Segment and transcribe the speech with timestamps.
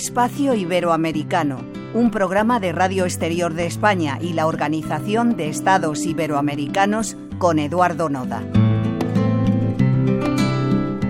[0.00, 1.58] Espacio Iberoamericano,
[1.92, 8.08] un programa de Radio Exterior de España y la Organización de Estados Iberoamericanos con Eduardo
[8.08, 8.42] Noda.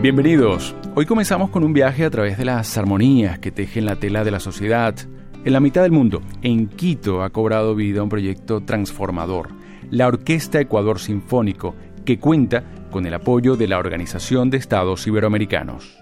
[0.03, 0.75] Bienvenidos.
[0.97, 4.33] Hoy comenzamos con un viaje a través de las armonías que tejen la tela de
[4.33, 4.97] la sociedad.
[5.45, 9.51] En la mitad del mundo, en Quito, ha cobrado vida un proyecto transformador,
[9.93, 16.01] la Orquesta Ecuador Sinfónico, que cuenta con el apoyo de la Organización de Estados Iberoamericanos.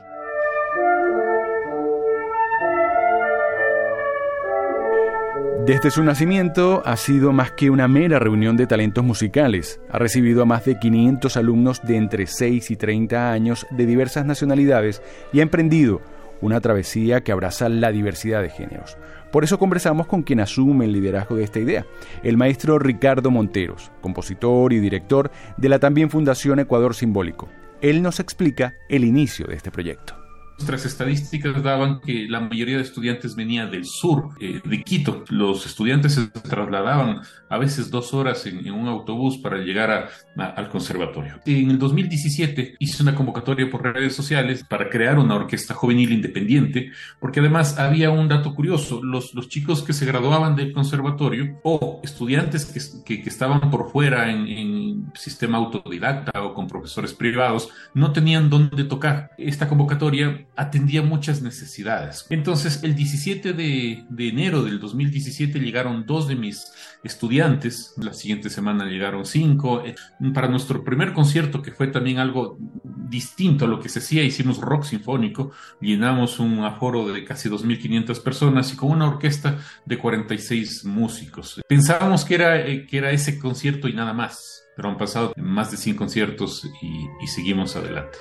[5.69, 9.83] Desde su nacimiento ha sido más que una mera reunión de talentos musicales.
[9.91, 14.25] Ha recibido a más de 500 alumnos de entre 6 y 30 años de diversas
[14.25, 16.01] nacionalidades y ha emprendido
[16.41, 18.97] una travesía que abraza la diversidad de géneros.
[19.31, 21.85] Por eso conversamos con quien asume el liderazgo de esta idea,
[22.23, 27.51] el maestro Ricardo Monteros, compositor y director de la también Fundación Ecuador Simbólico.
[27.83, 30.18] Él nos explica el inicio de este proyecto.
[30.59, 35.25] Nuestras estadísticas daban que la mayoría de estudiantes venía del sur eh, de Quito.
[35.29, 41.41] Los estudiantes se trasladaban a veces dos horas en, un autobús para llegar al conservatorio.
[41.47, 46.91] En el 2017 hice una convocatoria por redes sociales para crear una orquesta juvenil independiente,
[47.21, 49.01] porque además había un dato curioso.
[49.03, 52.67] Los, los chicos que se graduaban del conservatorio o estudiantes
[53.05, 58.51] que, que, estaban por fuera en, en sistema autodidacta o con profesores privados no tenían
[58.51, 59.31] dónde tocar.
[59.39, 62.27] Esta convocatoria atendía muchas necesidades.
[62.31, 66.73] Entonces, el 17 de, enero del 2017 llegaron dos de mis
[67.05, 69.85] estudiantes, la siguiente semana llegaron cinco.
[69.87, 69.95] Eh,
[70.35, 74.59] para nuestro primer concierto, que fue también algo distinto a lo que se hacía, hicimos
[74.59, 80.85] rock sinfónico, llenamos un aforo de casi 2.500 personas y con una orquesta de 46
[80.85, 81.63] músicos.
[81.69, 85.71] Pensábamos que era, eh, que era ese concierto y nada más, pero han pasado más
[85.71, 88.19] de 100 conciertos y seguimos adelante.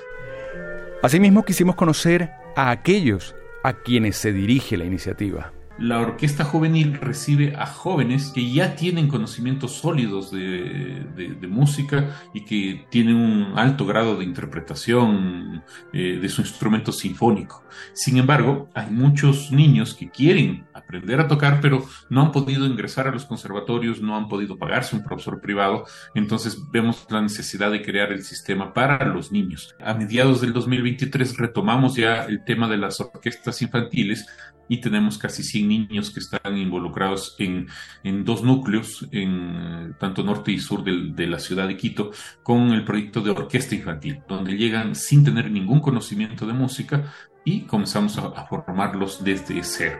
[1.02, 7.54] Asimismo, quisimos conocer a aquellos a quienes se dirige la iniciativa la orquesta juvenil recibe
[7.56, 11.06] a jóvenes que ya tienen conocimientos sólidos de,
[11.48, 17.64] música y que tienen un alto grado de interpretación eh, de su instrumento sinfónico.
[17.94, 23.08] Sin embargo, hay muchos niños que quieren aprender a tocar, pero no han podido ingresar
[23.08, 25.84] a los conservatorios, no han podido pagarse un profesor privado,
[26.14, 29.74] entonces vemos la necesidad de crear el sistema para los niños.
[29.80, 34.26] A mediados del 2023 retomamos ya el tema de las orquestas infantiles
[34.68, 37.66] y tenemos casi 100 niños que están involucrados en,
[38.04, 42.10] en dos núcleos, en tanto norte y sur de la ciudad de Quito,
[42.42, 47.12] con el proyecto de orquesta infantil, donde llegan sin tener ningún conocimiento de música
[47.44, 49.98] y comenzamos a, a formarlos desde cero.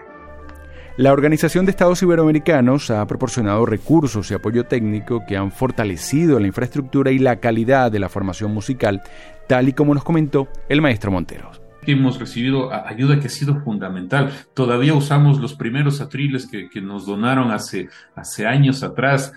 [0.96, 6.48] La Organización de Estados Iberoamericanos ha proporcionado recursos y apoyo técnico que han fortalecido la
[6.48, 9.02] infraestructura y la calidad de la formación musical,
[9.46, 14.32] tal y como nos comentó el maestro Monteros hemos recibido ayuda que ha sido fundamental.
[14.54, 19.32] Todavía usamos los primeros atriles que, nos donaron hace, hace años atrás.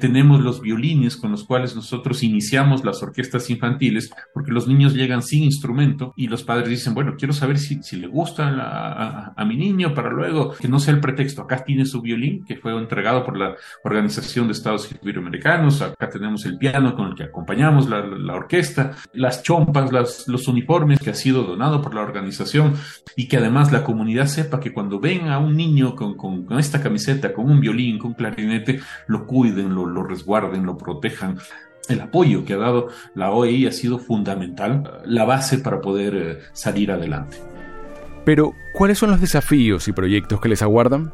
[0.00, 5.22] tenemos los violines con los cuales nosotros iniciamos las orquestas infantiles, porque los niños llegan
[5.22, 9.44] sin instrumento y los padres dicen, bueno, quiero saber si, si le gusta a, a,
[9.44, 11.42] mi niño para luego que no sea el pretexto.
[11.42, 15.82] Acá tiene su violín que fue entregado por la Organización de Estados Iberoamericanos.
[15.82, 20.48] Acá tenemos el piano con el que acompañamos la, la orquesta, las chompas, las, los
[20.48, 22.74] uniformes que ha sido donado por la organización
[23.16, 26.82] y que además la comunidad sepa que cuando ven a un niño con, con, esta
[26.82, 31.38] camiseta, con un violín, con un clarinete, lo cuiden, lo, lo resguarden, lo protejan
[31.88, 36.38] el apoyo que ha dado la OEI ha sido fundamental, la base para poder eh,
[36.52, 37.36] salir adelante.
[38.24, 41.12] Pero, ¿cuáles son los desafíos y proyectos que les aguardan?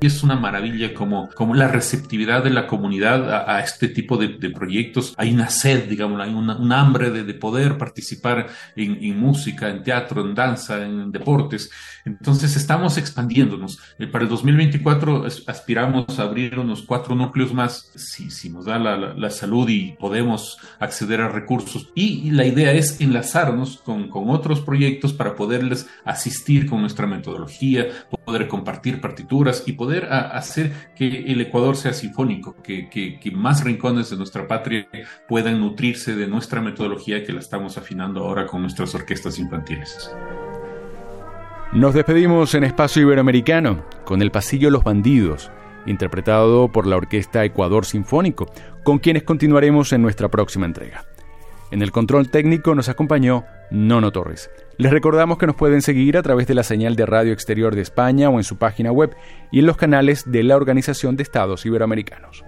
[0.00, 4.28] Y es una maravilla como, como la receptividad de la comunidad a, este tipo de,
[4.50, 5.12] proyectos.
[5.16, 9.68] Hay una sed, digamos, hay una, un hambre de, de, poder participar en, en, música,
[9.68, 11.70] en teatro, en danza, en deportes.
[12.04, 13.80] Entonces estamos expandiéndonos.
[13.98, 18.78] Eh, para el 2024 aspiramos a abrir unos cuatro núcleos más, si, si nos da
[18.78, 21.90] la, la, salud y podemos acceder a recursos.
[21.96, 27.88] Y, la idea es enlazarnos con, con otros proyectos para poderles asistir con nuestra metodología,
[28.24, 33.64] poder compartir partituras y poder poder hacer que el Ecuador sea sinfónico, que, que, más
[33.64, 34.86] rincones de nuestra patria
[35.26, 40.14] puedan nutrirse de nuestra metodología que la estamos afinando ahora con nuestras orquestas infantiles.
[41.72, 45.50] Nos despedimos en Espacio Iberoamericano con el Pasillo Los Bandidos,
[45.86, 48.44] interpretado por la Orquesta Ecuador Sinfónico,
[48.84, 51.06] con quienes continuaremos en nuestra próxima entrega.
[51.70, 54.50] En el control técnico nos acompañó Nono Torres.
[54.78, 57.82] Les recordamos que nos pueden seguir a través de la señal de Radio Exterior de
[57.82, 59.16] España o en su página web
[59.50, 62.44] y en los canales de la Organización de Estados Iberoamericanos.